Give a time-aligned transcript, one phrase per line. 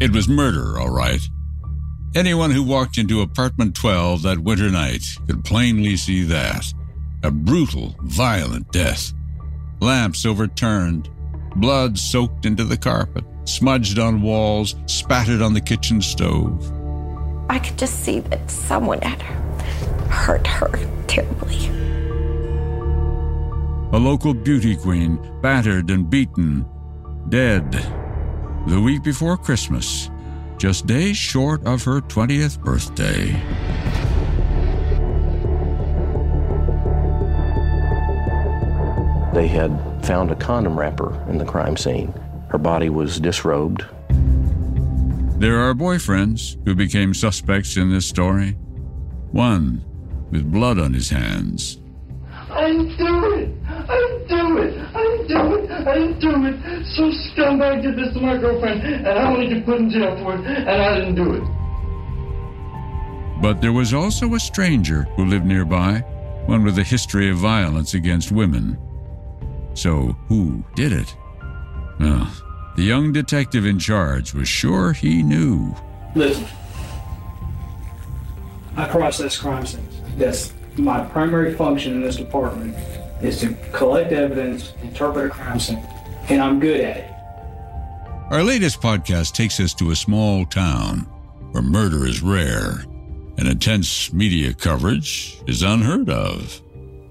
[0.00, 1.20] It was murder, all right.
[2.16, 6.64] Anyone who walked into apartment 12 that winter night could plainly see that.
[7.22, 9.12] A brutal, violent death.
[9.80, 11.08] Lamps overturned,
[11.56, 16.72] blood soaked into the carpet, smudged on walls, spattered on the kitchen stove.
[17.48, 19.22] I could just see that someone had
[20.10, 20.70] hurt her
[21.06, 21.66] terribly.
[23.92, 26.66] A local beauty queen, battered and beaten,
[27.28, 28.03] dead
[28.66, 30.10] the week before Christmas,
[30.56, 33.32] just days short of her 20th birthday.
[39.34, 42.14] They had found a condom wrapper in the crime scene.
[42.48, 43.84] Her body was disrobed.
[45.38, 48.52] There are boyfriends who became suspects in this story.
[49.32, 49.84] One
[50.30, 51.80] with blood on his hands.
[52.48, 53.50] I didn't do it.
[53.68, 54.78] I didn't do it.
[54.94, 55.70] I didn't do it.
[55.70, 56.86] I didn't do it.
[56.96, 60.34] So scumbag did this to my girlfriend, and I wanted to put in jail for
[60.34, 61.42] it, and I didn't do it.
[63.42, 65.98] But there was also a stranger who lived nearby,
[66.46, 68.78] one with a history of violence against women.
[69.74, 71.14] So, who did it?
[71.98, 72.30] Well,
[72.76, 75.74] the young detective in charge was sure he knew.
[76.14, 76.46] Listen,
[78.76, 80.00] I process crime scenes.
[80.16, 82.76] That's my primary function in this department
[83.22, 85.82] is to collect evidence, interpret a crime scene,
[86.28, 87.10] and I'm good at it.
[88.30, 91.00] Our latest podcast takes us to a small town
[91.52, 92.84] where murder is rare
[93.36, 96.60] and intense media coverage is unheard of.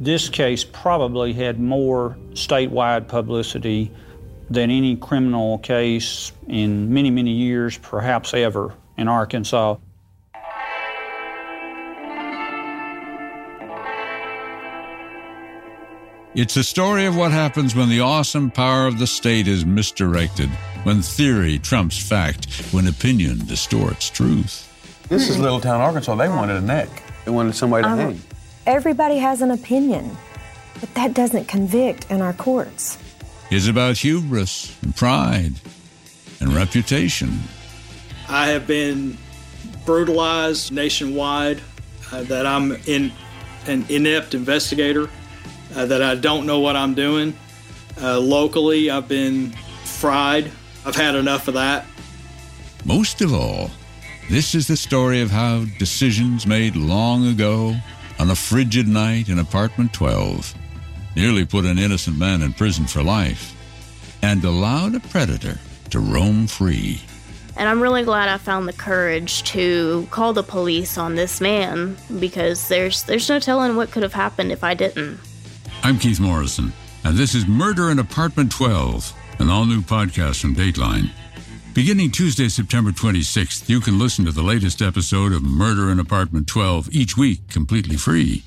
[0.00, 3.92] This case probably had more statewide publicity
[4.50, 9.76] than any criminal case in many, many years, perhaps ever, in Arkansas.
[16.34, 20.48] It's a story of what happens when the awesome power of the state is misdirected,
[20.82, 24.68] when theory trumps fact, when opinion distorts truth.
[25.08, 26.16] This is Little Town, Arkansas.
[26.16, 26.88] They wanted a neck.
[27.24, 28.22] They wanted somebody to Um, hang.
[28.66, 30.16] Everybody has an opinion,
[30.80, 32.98] but that doesn't convict in our courts.
[33.52, 35.52] It's about hubris and pride
[36.40, 37.42] and reputation.
[38.28, 39.18] I have been
[39.86, 41.60] brutalized nationwide,
[42.10, 43.12] uh, that I'm in
[43.68, 45.08] an inept investigator,
[45.74, 47.36] uh, that I don't know what I'm doing.
[48.00, 49.50] Uh, locally, I've been
[49.84, 50.50] fried.
[50.84, 51.86] I've had enough of that.
[52.84, 53.70] Most of all,
[54.30, 57.76] this is the story of how decisions made long ago
[58.18, 60.54] on a frigid night in apartment 12
[61.16, 63.54] nearly put an innocent man in prison for life
[64.22, 65.58] and allowed a predator
[65.90, 67.00] to roam free.
[67.56, 71.96] And I'm really glad I found the courage to call the police on this man
[72.18, 75.20] because there's there's no telling what could have happened if I didn't.
[75.86, 76.72] I'm Keith Morrison,
[77.04, 81.10] and this is Murder in Apartment 12, an all new podcast from Dateline.
[81.74, 86.46] Beginning Tuesday, September 26th, you can listen to the latest episode of Murder in Apartment
[86.46, 88.44] 12 each week completely free.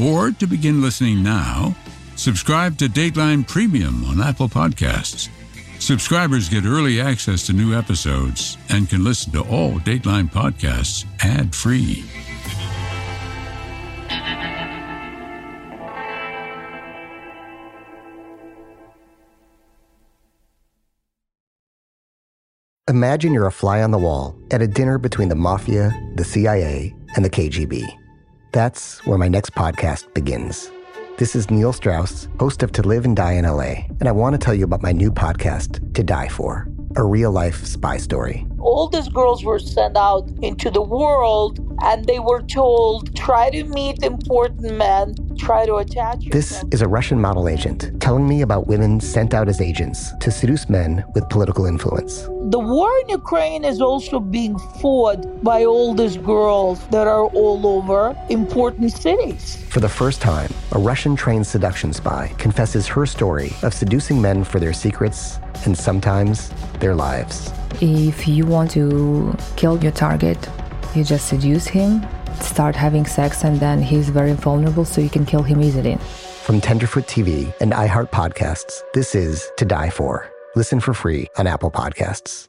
[0.00, 1.74] Or to begin listening now,
[2.14, 5.28] subscribe to Dateline Premium on Apple Podcasts.
[5.80, 11.52] Subscribers get early access to new episodes and can listen to all Dateline podcasts ad
[11.52, 12.04] free.
[22.88, 26.94] Imagine you're a fly on the wall at a dinner between the mafia, the CIA,
[27.16, 27.82] and the KGB.
[28.52, 30.70] That's where my next podcast begins.
[31.16, 34.34] This is Neil Strauss, host of To Live and Die in LA, and I want
[34.34, 38.46] to tell you about my new podcast, To Die For, a real life spy story.
[38.58, 43.64] all these girls were sent out into the world and they were told try to
[43.64, 48.66] meet important men try to attach This is a Russian model agent telling me about
[48.66, 52.22] women sent out as agents to seduce men with political influence.
[52.56, 57.66] the war in ukraine is also being fought by all these girls that are all
[57.66, 58.00] over
[58.30, 59.42] important cities
[59.74, 64.44] For the first time, a Russian trained seduction spy confesses her story of seducing men
[64.44, 66.36] for their secrets and sometimes
[66.78, 67.50] their lives.
[67.80, 70.38] If you want to kill your target,
[70.94, 72.06] you just seduce him,
[72.40, 75.96] start having sex, and then he's very vulnerable, so you can kill him easily.
[76.44, 80.30] From Tenderfoot TV and iHeart Podcasts, this is To Die For.
[80.54, 82.48] Listen for free on Apple Podcasts.